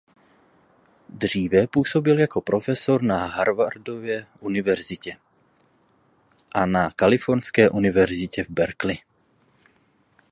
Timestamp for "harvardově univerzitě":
3.25-5.17